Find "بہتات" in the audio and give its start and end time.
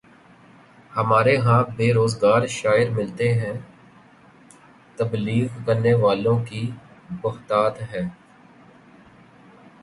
7.21-7.81